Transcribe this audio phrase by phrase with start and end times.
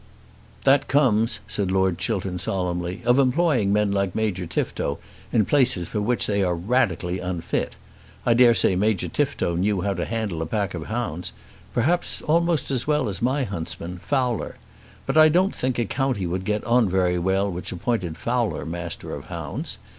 [0.63, 4.97] "That comes," said Lord Chiltern solemnly, "of employing men like Major Tifto
[5.31, 7.75] in places for which they are radically unfit.
[8.25, 11.33] I dare say Major Tifto knew how to handle a pack of hounds,
[11.71, 14.55] perhaps almost as well as my huntsman, Fowler.
[15.05, 19.13] But I don't think a county would get on very well which appointed Fowler Master
[19.13, 19.77] of Hounds.